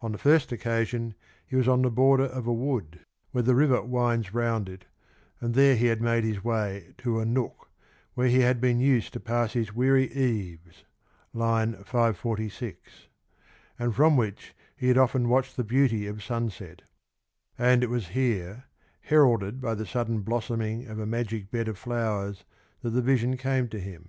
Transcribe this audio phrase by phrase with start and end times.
[0.00, 1.14] On the first occasion
[1.46, 2.98] he was on the border of a wood,
[3.30, 4.86] where the river winds round it,
[5.40, 7.68] and there he had made his way to a nook,
[8.16, 10.82] zckcre he had been used to pass his weary cz'cs
[11.32, 13.06] (546),
[13.78, 16.82] and from which he had often watched the beauty of sunset;
[17.56, 18.64] and it was here,
[19.02, 22.42] heralded by the sudden blossoming of a magic bed of flowers
[22.80, 24.08] that the vision came to him.